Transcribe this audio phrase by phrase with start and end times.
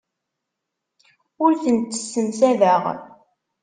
[1.43, 2.83] Ur tent-ssemsadeɣ.